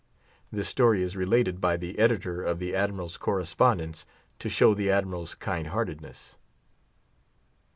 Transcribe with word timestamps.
This 0.51 0.67
story 0.67 1.03
is 1.03 1.15
related 1.15 1.61
by 1.61 1.77
the 1.77 1.99
editor 1.99 2.41
of 2.41 2.57
the 2.57 2.75
Admiral's 2.75 3.17
"Correspondence," 3.17 4.03
to 4.39 4.49
show 4.49 4.73
the 4.73 4.89
Admiral's 4.89 5.35
kindheartedness. 5.35 6.37